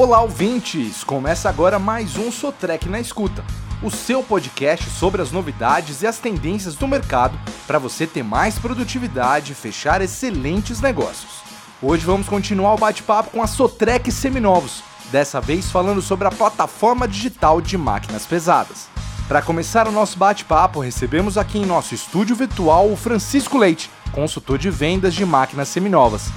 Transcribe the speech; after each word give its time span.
Olá, 0.00 0.22
ouvintes! 0.22 1.04
Começa 1.04 1.46
agora 1.46 1.78
mais 1.78 2.16
um 2.16 2.32
Sotrec 2.32 2.88
na 2.88 2.98
Escuta, 2.98 3.44
o 3.82 3.90
seu 3.90 4.22
podcast 4.22 4.88
sobre 4.88 5.20
as 5.20 5.30
novidades 5.30 6.00
e 6.00 6.06
as 6.06 6.16
tendências 6.16 6.74
do 6.74 6.88
mercado 6.88 7.38
para 7.66 7.78
você 7.78 8.06
ter 8.06 8.22
mais 8.22 8.58
produtividade 8.58 9.52
e 9.52 9.54
fechar 9.54 10.00
excelentes 10.00 10.80
negócios. 10.80 11.42
Hoje 11.82 12.06
vamos 12.06 12.30
continuar 12.30 12.72
o 12.72 12.78
bate-papo 12.78 13.28
com 13.28 13.42
a 13.42 13.46
Sotrec 13.46 14.10
Seminovos, 14.10 14.82
dessa 15.12 15.38
vez 15.38 15.70
falando 15.70 16.00
sobre 16.00 16.26
a 16.26 16.30
plataforma 16.30 17.06
digital 17.06 17.60
de 17.60 17.76
máquinas 17.76 18.24
pesadas. 18.24 18.88
Para 19.28 19.42
começar 19.42 19.86
o 19.86 19.92
nosso 19.92 20.16
bate-papo, 20.16 20.80
recebemos 20.80 21.36
aqui 21.36 21.58
em 21.58 21.66
nosso 21.66 21.94
estúdio 21.94 22.34
virtual 22.34 22.90
o 22.90 22.96
Francisco 22.96 23.58
Leite, 23.58 23.90
consultor 24.12 24.56
de 24.56 24.70
vendas 24.70 25.12
de 25.12 25.26
máquinas 25.26 25.68
seminovas. 25.68 26.30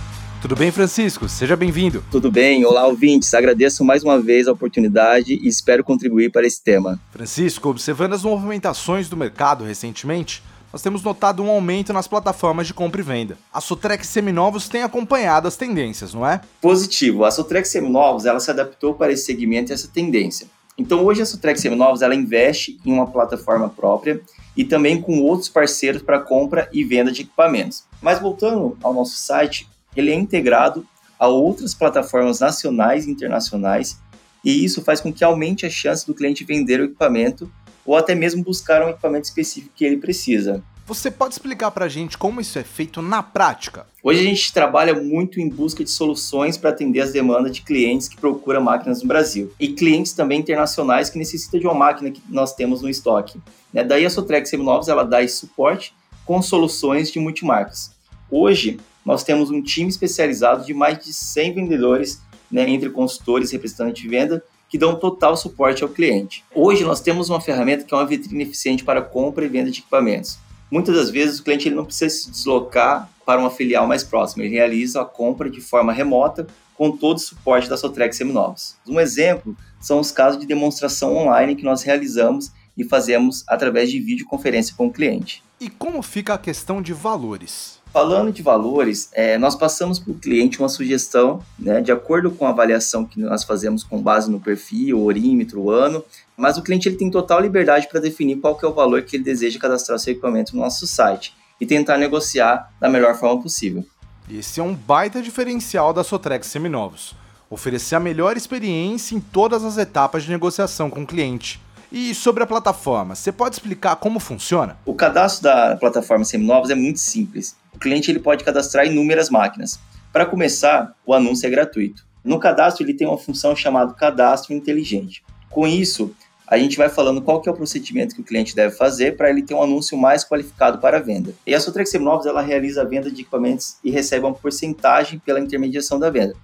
Tudo 0.44 0.58
bem, 0.58 0.72
Francisco? 0.72 1.30
Seja 1.30 1.56
bem-vindo. 1.56 2.04
Tudo 2.12 2.30
bem. 2.30 2.66
Olá, 2.66 2.86
ouvintes. 2.86 3.34
Agradeço 3.34 3.82
mais 3.82 4.04
uma 4.04 4.20
vez 4.20 4.46
a 4.46 4.52
oportunidade 4.52 5.40
e 5.42 5.48
espero 5.48 5.86
contribuir 5.86 6.34
para 6.34 6.46
esse 6.46 6.62
tema. 6.62 7.00
Francisco, 7.12 7.70
observando 7.70 8.12
as 8.12 8.24
movimentações 8.24 9.08
do 9.08 9.16
mercado 9.16 9.64
recentemente, 9.64 10.44
nós 10.74 10.82
temos 10.82 11.02
notado 11.02 11.42
um 11.42 11.50
aumento 11.50 11.94
nas 11.94 12.10
plataformas 12.10 12.68
de 12.68 12.74
compra 12.74 13.00
e 13.00 13.04
venda. 13.06 13.38
A 13.54 13.62
Sotrex 13.62 14.06
Seminovos 14.08 14.68
tem 14.68 14.84
acompanhado 14.84 15.48
as 15.48 15.56
tendências, 15.56 16.14
não 16.14 16.28
é? 16.28 16.42
Positivo. 16.60 17.24
A 17.24 17.32
Sotrex 17.32 17.70
Seminovos 17.70 18.26
ela 18.26 18.42
se 18.42 18.52
adaptou 18.52 18.96
para 18.96 19.14
esse 19.14 19.24
segmento 19.24 19.72
e 19.72 19.74
essa 19.74 19.88
tendência. 19.88 20.46
Então, 20.78 21.06
hoje 21.06 21.22
a 21.22 21.26
Sotrex 21.26 21.62
Seminovos 21.62 22.02
ela 22.02 22.14
investe 22.14 22.82
em 22.86 22.92
uma 22.92 23.08
plataforma 23.08 23.70
própria 23.70 24.20
e 24.58 24.66
também 24.66 25.02
com 25.02 25.22
outros 25.22 25.48
parceiros 25.48 26.02
para 26.02 26.20
compra 26.20 26.68
e 26.74 26.84
venda 26.84 27.14
de 27.14 27.22
equipamentos. 27.22 27.86
Mas 28.02 28.20
voltando 28.20 28.78
ao 28.84 28.94
nosso 28.94 29.16
site, 29.16 29.72
ele 29.96 30.12
é 30.12 30.16
integrado 30.16 30.86
a 31.18 31.28
outras 31.28 31.74
plataformas 31.74 32.40
nacionais 32.40 33.08
e 33.08 33.12
internacionais, 33.12 34.00
e 34.44 34.64
isso 34.64 34.82
faz 34.84 35.00
com 35.00 35.14
que 35.14 35.24
aumente 35.24 35.66
a 35.66 35.70
chance 35.70 36.06
do 36.06 36.14
cliente 36.14 36.44
vender 36.44 36.82
o 36.82 36.86
equipamento 36.86 37.50
ou 37.86 37.96
até 37.96 38.14
mesmo 38.14 38.44
buscar 38.44 38.86
um 38.86 38.90
equipamento 38.90 39.26
específico 39.26 39.74
que 39.76 39.86
ele 39.86 39.98
precisa. 39.98 40.64
Você 40.86 41.10
pode 41.10 41.34
explicar 41.34 41.72
para 41.72 41.86
a 41.86 41.90
gente 41.90 42.18
como 42.18 42.42
isso 42.42 42.60
é 42.60 42.64
feito 42.64 43.02
na 43.02 43.24
prática? 43.24 43.88
Hoje 44.04 44.20
a 44.20 44.24
gente 44.24 44.52
trabalha 44.52 44.94
muito 44.94 45.40
em 45.40 45.48
busca 45.48 45.82
de 45.82 45.90
soluções 45.90 46.58
para 46.58 46.72
atender 46.72 47.00
as 47.00 47.14
demandas 47.14 47.54
de 47.54 47.62
clientes 47.62 48.10
que 48.10 48.18
procuram 48.18 48.62
máquinas 48.62 49.02
no 49.02 49.08
Brasil 49.08 49.54
e 49.58 49.70
clientes 49.70 50.12
também 50.12 50.42
internacionais 50.42 51.10
que 51.10 51.18
necessitam 51.18 51.58
de 51.58 51.66
uma 51.66 51.74
máquina 51.74 52.12
que 52.12 52.22
nós 52.28 52.54
temos 52.54 52.82
no 52.82 52.90
estoque. 52.90 53.40
Né? 53.72 53.82
Daí 53.82 54.06
a 54.06 54.10
Sotrex 54.10 54.50
Seminovos 54.50 54.90
ela 54.90 55.06
dá 55.06 55.24
esse 55.24 55.38
suporte 55.38 55.96
com 56.26 56.42
soluções 56.42 57.10
de 57.10 57.18
multimarcas. 57.18 57.92
Hoje 58.30 58.78
nós 59.06 59.24
temos 59.24 59.50
um 59.50 59.62
time 59.62 59.90
especializado 59.90 60.66
de 60.66 60.74
mais 60.74 61.00
de 61.00 61.14
100 61.14 61.54
vendedores, 61.54 62.22
né, 62.52 62.70
entre 62.70 62.90
consultores 62.90 63.50
e 63.50 63.54
representantes 63.54 64.02
de 64.02 64.08
venda, 64.08 64.44
que 64.70 64.78
dão 64.78 64.96
total 64.96 65.38
suporte 65.38 65.84
ao 65.84 65.90
cliente. 65.90 66.44
Hoje 66.54 66.84
nós 66.84 67.00
temos 67.00 67.30
uma 67.30 67.40
ferramenta 67.40 67.84
que 67.84 67.94
é 67.94 67.98
uma 67.98 68.06
vitrine 68.06 68.44
eficiente 68.44 68.84
para 68.84 69.02
compra 69.02 69.46
e 69.46 69.48
venda 69.48 69.70
de 69.70 69.82
equipamentos. 69.82 70.40
Muitas 70.72 70.96
das 70.96 71.12
vezes 71.12 71.40
o 71.40 71.44
cliente 71.44 71.68
ele 71.68 71.76
não 71.76 71.86
precisa 71.86 72.10
se 72.10 72.32
deslocar 72.32 73.08
para 73.24 73.40
uma 73.40 73.52
filial 73.52 73.86
mais 73.86 74.04
próxima, 74.04 74.44
ele 74.44 74.56
realiza 74.56 75.02
a 75.02 75.06
compra 75.06 75.50
de 75.50 75.62
forma 75.62 75.94
remota 75.94 76.48
com 76.76 76.92
todo 76.92 77.18
o 77.18 77.22
suporte 77.22 77.70
da 77.70 77.78
Sotrex 77.78 78.18
Seminovos. 78.18 78.76
Um 78.88 79.00
exemplo 79.00 79.56
são 79.80 80.00
os 80.00 80.12
casos 80.12 80.40
de 80.40 80.48
demonstração 80.48 81.16
online 81.16 81.56
que 81.56 81.64
nós 81.64 81.84
realizamos 81.84 82.52
e 82.76 82.84
fazemos 82.84 83.44
através 83.48 83.92
de 83.92 84.00
videoconferência 84.00 84.74
com 84.76 84.88
o 84.88 84.92
cliente. 84.92 85.44
E 85.60 85.70
como 85.70 86.02
fica 86.02 86.34
a 86.34 86.38
questão 86.38 86.82
de 86.82 86.94
valores? 86.94 87.83
Falando 87.94 88.32
de 88.32 88.42
valores, 88.42 89.10
é, 89.14 89.38
nós 89.38 89.56
passamos 89.56 90.00
para 90.00 90.12
o 90.12 90.16
cliente 90.16 90.58
uma 90.58 90.68
sugestão, 90.68 91.44
né, 91.60 91.80
de 91.80 91.92
acordo 91.92 92.32
com 92.32 92.48
a 92.48 92.50
avaliação 92.50 93.06
que 93.06 93.20
nós 93.20 93.44
fazemos 93.44 93.84
com 93.84 94.02
base 94.02 94.32
no 94.32 94.40
perfil, 94.40 95.04
orímetro, 95.04 95.70
ano, 95.70 96.04
mas 96.36 96.58
o 96.58 96.64
cliente 96.64 96.90
ele 96.90 96.96
tem 96.96 97.12
total 97.12 97.40
liberdade 97.40 97.88
para 97.88 98.00
definir 98.02 98.38
qual 98.38 98.56
que 98.58 98.66
é 98.66 98.68
o 98.68 98.74
valor 98.74 99.04
que 99.04 99.16
ele 99.16 99.24
deseja 99.24 99.60
cadastrar 99.60 100.00
seu 100.00 100.14
equipamento 100.14 100.56
no 100.56 100.64
nosso 100.64 100.88
site 100.88 101.36
e 101.62 101.68
tentar 101.68 102.00
negociar 102.00 102.74
da 102.80 102.90
melhor 102.90 103.14
forma 103.14 103.40
possível. 103.40 103.86
Esse 104.28 104.60
é 104.60 104.64
um 104.64 104.74
baita 104.74 105.22
diferencial 105.22 105.94
da 105.94 106.04
Sotrex 106.04 106.48
Seminovos, 106.48 107.14
oferecer 107.48 107.94
a 107.94 108.00
melhor 108.00 108.36
experiência 108.36 109.14
em 109.14 109.20
todas 109.20 109.64
as 109.64 109.78
etapas 109.78 110.24
de 110.24 110.32
negociação 110.32 110.90
com 110.90 111.04
o 111.04 111.08
cliente. 111.08 111.62
E 111.92 112.16
sobre 112.16 112.42
a 112.42 112.48
plataforma, 112.48 113.14
você 113.14 113.32
pode 113.32 113.54
explicar 113.54 113.98
como 113.98 114.20
funciona? 114.20 114.78
O 114.84 114.96
cadastro 114.96 115.44
da 115.44 115.76
plataforma 115.76 116.26
Seminovos 116.26 116.72
é 116.72 116.76
muito 116.76 117.00
simples 117.00 117.56
o 117.63 117.63
cliente 117.84 118.10
ele 118.10 118.20
pode 118.20 118.46
cadastrar 118.46 118.88
inúmeras 118.88 119.30
máquinas. 119.30 119.78
Para 120.12 120.26
começar, 120.26 120.96
o 121.06 121.14
anúncio 121.14 121.46
é 121.46 121.50
gratuito. 121.50 122.06
No 122.24 122.40
cadastro, 122.40 122.84
ele 122.84 122.94
tem 122.94 123.06
uma 123.06 123.18
função 123.18 123.54
chamada 123.54 123.94
cadastro 123.94 124.54
inteligente. 124.54 125.22
Com 125.50 125.68
isso, 125.68 126.16
a 126.48 126.58
gente 126.58 126.78
vai 126.78 126.88
falando 126.88 127.22
qual 127.22 127.42
que 127.42 127.50
é 127.50 127.52
o 127.52 127.56
procedimento 127.56 128.16
que 128.16 128.22
o 128.22 128.24
cliente 128.24 128.56
deve 128.56 128.76
fazer 128.76 129.18
para 129.18 129.30
ele 129.30 129.44
ter 129.44 129.54
um 129.54 129.62
anúncio 129.62 129.98
mais 129.98 130.24
qualificado 130.24 130.78
para 130.78 130.98
a 130.98 131.02
venda. 131.02 131.34
E 131.46 131.54
a 131.54 131.60
Sotrex 131.60 131.90
Seminovos 131.90 132.26
ela 132.26 132.42
realiza 132.42 132.82
a 132.82 132.86
venda 132.86 133.12
de 133.12 133.22
equipamentos 133.22 133.76
e 133.84 133.92
recebe 133.92 134.26
uma 134.26 134.34
porcentagem 134.34 135.20
pela 135.20 135.40
intermediação 135.40 136.00
da 136.00 136.10
venda. 136.10 136.36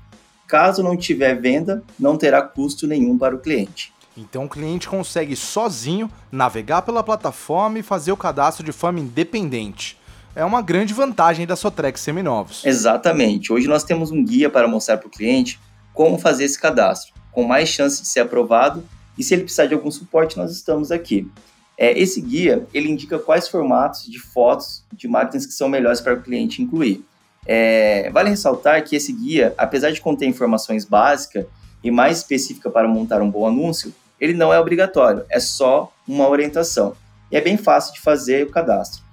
Caso 0.45 0.83
não 0.83 0.97
tiver 0.97 1.35
venda, 1.35 1.81
não 1.97 2.17
terá 2.17 2.41
custo 2.41 2.85
nenhum 2.85 3.17
para 3.17 3.35
o 3.35 3.39
cliente. 3.39 3.94
Então 4.17 4.45
o 4.45 4.49
cliente 4.49 4.89
consegue 4.89 5.35
sozinho 5.35 6.11
navegar 6.29 6.81
pela 6.81 7.03
plataforma 7.03 7.79
e 7.79 7.83
fazer 7.83 8.11
o 8.11 8.17
cadastro 8.17 8.66
de 8.66 8.73
forma 8.73 8.99
independente 8.99 9.97
é 10.35 10.45
uma 10.45 10.62
grande 10.62 10.94
vantagem 10.94 11.45
da 11.45 11.56
Sotrex 11.56 12.01
Seminovos. 12.01 12.66
Exatamente. 12.66 13.51
Hoje 13.51 13.67
nós 13.67 13.84
temos 13.84 14.12
um 14.12 14.23
guia 14.23 14.50
para 14.50 14.67
mostrar 14.67 14.97
para 14.97 15.07
o 15.07 15.12
cliente 15.12 15.59
como 15.94 16.17
fazer 16.17 16.45
esse 16.45 16.59
cadastro, 16.59 17.13
com 17.31 17.44
mais 17.44 17.69
chance 17.69 18.01
de 18.01 18.07
ser 18.07 18.22
aprovado 18.22 18.84
e 19.17 19.23
se 19.23 19.34
ele 19.34 19.44
precisar 19.44 19.66
de 19.66 19.73
algum 19.73 19.91
suporte, 19.91 20.38
nós 20.38 20.50
estamos 20.51 20.91
aqui. 20.91 21.29
É, 21.78 21.97
esse 21.97 22.22
guia, 22.22 22.66
ele 22.73 22.90
indica 22.90 23.19
quais 23.19 23.47
formatos 23.50 24.06
de 24.06 24.17
fotos 24.17 24.84
de 24.94 25.07
máquinas 25.07 25.45
que 25.45 25.53
são 25.53 25.67
melhores 25.67 26.00
para 26.00 26.13
o 26.13 26.22
cliente 26.22 26.61
incluir. 26.61 27.03
É, 27.46 28.09
vale 28.11 28.29
ressaltar 28.29 28.84
que 28.84 28.96
esse 28.96 29.11
guia, 29.11 29.53
apesar 29.57 29.91
de 29.91 30.00
conter 30.00 30.25
informações 30.25 30.85
básicas 30.85 31.46
e 31.84 31.91
mais 31.91 32.19
específica 32.19 32.69
para 32.69 32.88
montar 32.88 33.22
um 33.22 33.29
bom 33.29 33.46
anúncio, 33.46 33.94
ele 34.19 34.34
não 34.34 34.53
é 34.53 34.59
obrigatório, 34.59 35.25
é 35.29 35.40
só 35.40 35.91
uma 36.07 36.28
orientação. 36.28 36.96
E 37.31 37.38
é 37.38 37.41
bem 37.41 37.57
fácil 37.57 37.94
de 37.94 38.00
fazer 38.00 38.46
o 38.46 38.50
cadastro. 38.50 39.09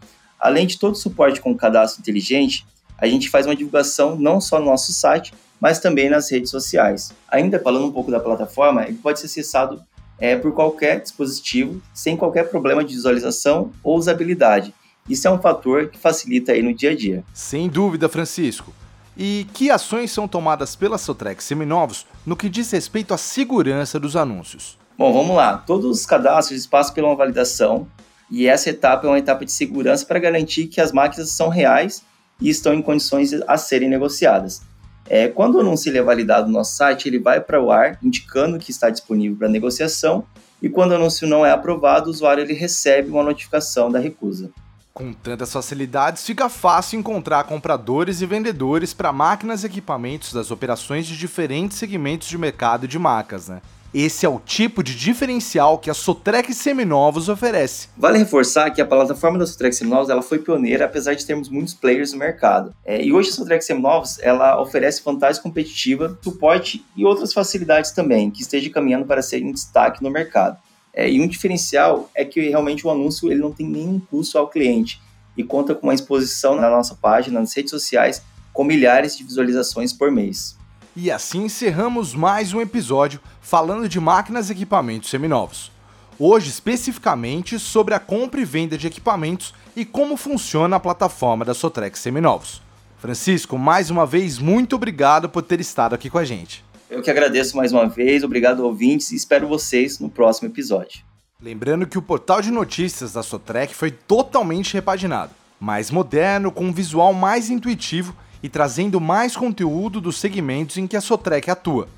Além 0.47 0.65
de 0.65 0.79
todo 0.79 0.93
o 0.93 0.97
suporte 0.97 1.41
com 1.41 1.51
o 1.51 1.57
cadastro 1.57 2.01
inteligente, 2.01 2.65
a 2.97 3.09
gente 3.09 3.29
faz 3.29 3.47
uma 3.47 3.57
divulgação 3.57 4.15
não 4.15 4.41
só 4.41 4.61
no 4.61 4.67
nosso 4.67 4.93
site, 4.93 5.35
mas 5.61 5.81
também 5.81 6.09
nas 6.09 6.31
redes 6.31 6.53
sociais. 6.53 7.13
Ainda 7.29 7.59
falando 7.59 7.87
um 7.87 7.91
pouco 7.91 8.13
da 8.13 8.21
plataforma, 8.21 8.85
ele 8.85 8.97
pode 8.97 9.19
ser 9.19 9.27
acessado 9.27 9.83
é, 10.21 10.37
por 10.37 10.53
qualquer 10.53 11.01
dispositivo, 11.01 11.83
sem 11.93 12.17
qualquer 12.17 12.49
problema 12.49 12.85
de 12.85 12.95
visualização 12.95 13.73
ou 13.83 13.99
usabilidade. 13.99 14.73
Isso 15.11 15.27
é 15.27 15.31
um 15.33 15.41
fator 15.41 15.89
que 15.89 15.99
facilita 15.99 16.53
aí 16.53 16.63
no 16.63 16.73
dia 16.73 16.93
a 16.93 16.97
dia. 16.97 17.25
Sem 17.35 17.69
dúvida, 17.69 18.09
Francisco. 18.09 18.73
E 19.17 19.49
que 19.53 19.69
ações 19.69 20.13
são 20.13 20.29
tomadas 20.29 20.77
pela 20.77 20.97
Sotrex 20.97 21.43
Seminovos 21.43 22.07
no 22.25 22.37
que 22.37 22.49
diz 22.49 22.71
respeito 22.71 23.13
à 23.13 23.19
segurança 23.19 23.99
dos 23.99 24.15
anúncios? 24.15 24.79
Bom, 24.97 25.13
vamos 25.13 25.35
lá. 25.35 25.59
Todos 25.59 25.87
os 25.87 26.07
cadastros 26.07 26.69
passam 26.69 26.95
por 26.95 27.03
uma 27.03 27.17
validação 27.17 27.89
e 28.31 28.47
essa 28.47 28.71
etapa 28.71 29.07
é 29.07 29.11
uma 29.11 29.19
etapa 29.19 29.45
de 29.45 29.53
segurança 29.53 30.05
para 30.05 30.19
garantir 30.19 30.67
que 30.67 30.81
as 30.81 30.93
máquinas 30.93 31.31
são 31.31 31.49
reais 31.49 32.03
e 32.41 32.49
estão 32.49 32.75
em 32.75 32.83
condições 32.83 33.33
a 33.47 33.57
serem 33.57 33.89
negociadas. 33.89 34.63
É, 35.09 35.29
quando 35.29 35.55
o 35.55 35.61
anúncio 35.61 35.97
é 35.97 36.03
validado 36.03 36.49
no 36.49 36.55
nosso 36.55 36.77
site, 36.77 37.09
ele 37.09 37.19
vai 37.19 37.41
para 37.41 37.63
o 37.63 37.71
ar 37.71 37.99
indicando 38.03 38.59
que 38.59 38.71
está 38.71 38.91
disponível 38.91 39.37
para 39.37 39.49
negociação 39.49 40.25
e 40.61 40.69
quando 40.69 40.93
o 40.93 40.95
anúncio 40.97 41.29
não 41.29 41.45
é 41.47 41.51
aprovado, 41.51 42.09
o 42.09 42.11
usuário 42.11 42.43
ele 42.43 42.55
recebe 42.55 43.11
uma 43.11 43.23
notificação 43.23 43.91
da 43.91 43.99
recusa. 43.99 44.51
Com 44.93 45.13
tantas 45.13 45.53
facilidades, 45.53 46.25
fica 46.25 46.49
fácil 46.49 46.99
encontrar 46.99 47.45
compradores 47.45 48.23
e 48.23 48.27
vendedores 48.27 48.95
para 48.95 49.13
máquinas 49.13 49.63
e 49.63 49.67
equipamentos 49.67 50.33
das 50.33 50.51
operações 50.51 51.07
de 51.07 51.17
diferentes 51.19 51.77
segmentos 51.77 52.27
de 52.29 52.39
mercado 52.39 52.89
de 52.89 52.99
marcas, 52.99 53.49
né? 53.49 53.61
Esse 53.99 54.27
é 54.27 54.29
o 54.29 54.39
tipo 54.39 54.83
de 54.83 54.95
diferencial 54.95 55.79
que 55.79 55.89
a 55.89 55.95
Sotrex 55.95 56.55
Seminovos 56.55 57.31
oferece. 57.31 57.89
Vale 57.97 58.19
reforçar 58.19 58.71
que 58.71 58.83
a 58.83 58.85
plataforma 58.85 59.39
da 59.39 59.47
Sotrex 59.47 59.79
Seminovos 59.79 60.11
ela 60.11 60.21
foi 60.21 60.39
pioneira, 60.39 60.85
apesar 60.85 61.15
de 61.15 61.25
termos 61.25 61.49
muitos 61.49 61.73
players 61.73 62.13
no 62.13 62.19
mercado. 62.19 62.75
É, 62.85 63.03
e 63.03 63.11
hoje 63.11 63.31
a 63.31 63.33
Sotrex 63.33 63.65
Seminovos 63.65 64.19
ela 64.19 64.61
oferece 64.61 65.03
vantagem 65.03 65.41
competitiva, 65.41 66.19
suporte 66.21 66.85
e 66.95 67.07
outras 67.07 67.33
facilidades 67.33 67.91
também, 67.91 68.31
que 68.31 68.43
esteja 68.43 68.69
caminhando 68.69 69.07
para 69.07 69.23
serem 69.23 69.51
destaque 69.51 70.03
no 70.03 70.11
mercado. 70.11 70.59
É, 70.93 71.11
e 71.11 71.19
um 71.19 71.27
diferencial 71.27 72.11
é 72.15 72.23
que 72.23 72.51
realmente 72.51 72.87
o 72.87 72.91
anúncio 72.91 73.33
ele 73.33 73.41
não 73.41 73.51
tem 73.51 73.67
nenhum 73.67 73.99
custo 73.99 74.37
ao 74.37 74.51
cliente 74.51 75.01
e 75.35 75.43
conta 75.43 75.75
com 75.75 75.87
uma 75.87 75.95
exposição 75.95 76.55
na 76.55 76.69
nossa 76.69 76.95
página, 76.95 77.41
nas 77.41 77.57
redes 77.57 77.71
sociais, 77.71 78.23
com 78.53 78.63
milhares 78.63 79.17
de 79.17 79.25
visualizações 79.25 79.91
por 79.91 80.13
mês. 80.13 80.55
E 80.99 81.11
assim 81.11 81.45
encerramos 81.45 82.15
mais 82.15 82.55
um 82.55 82.61
episódio 82.63 83.21
falando 83.43 83.87
de 83.87 84.01
máquinas 84.01 84.49
e 84.49 84.53
equipamentos 84.53 85.11
seminovos. 85.11 85.71
Hoje, 86.19 86.49
especificamente, 86.49 87.59
sobre 87.59 87.93
a 87.93 87.99
compra 87.99 88.41
e 88.41 88.47
venda 88.47 88.79
de 88.79 88.87
equipamentos 88.87 89.53
e 89.77 89.85
como 89.85 90.17
funciona 90.17 90.77
a 90.77 90.81
plataforma 90.81 91.45
da 91.45 91.53
Sotrex 91.53 91.99
Seminovos. 91.99 92.63
Francisco, 92.97 93.59
mais 93.59 93.91
uma 93.91 94.07
vez, 94.07 94.39
muito 94.39 94.75
obrigado 94.75 95.29
por 95.29 95.43
ter 95.43 95.61
estado 95.61 95.95
aqui 95.95 96.09
com 96.09 96.17
a 96.17 96.25
gente. 96.25 96.65
Eu 96.89 97.03
que 97.03 97.11
agradeço 97.11 97.59
mais 97.59 97.75
uma 97.75 97.87
vez, 97.87 98.25
obrigado 98.25 98.61
ouvintes 98.61 99.13
e 99.13 99.17
espero 99.17 99.47
vocês 99.47 99.99
no 99.99 100.09
próximo 100.09 100.49
episódio. 100.49 101.03
Lembrando 101.39 101.87
que 101.87 101.99
o 101.99 102.03
portal 102.03 102.41
de 102.41 102.51
notícias 102.51 103.13
da 103.13 103.23
Sotrec 103.23 103.75
foi 103.75 103.91
totalmente 103.91 104.73
repaginado, 104.73 105.33
mais 105.61 105.91
moderno, 105.91 106.51
com 106.51 106.65
um 106.65 106.73
visual 106.73 107.13
mais 107.13 107.51
intuitivo 107.51 108.17
e 108.47 108.49
trazendo 108.49 109.01
mais 109.01 109.37
conteúdo 109.37 110.01
dos 110.01 110.19
segmentos 110.19 110.79
em 110.79 110.87
que 110.87 110.97
a 110.97 111.01
Sotrec 111.01 111.51
atua. 111.51 111.89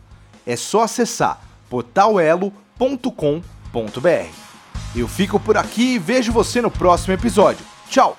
É 0.46 0.56
só 0.56 0.82
acessar 0.82 1.38
portalelo.com.br. 1.68 3.10
Eu 4.96 5.06
fico 5.06 5.38
por 5.38 5.58
aqui 5.58 5.96
e 5.96 5.98
vejo 5.98 6.32
você 6.32 6.62
no 6.62 6.70
próximo 6.70 7.12
episódio. 7.12 7.64
Tchau! 7.90 8.16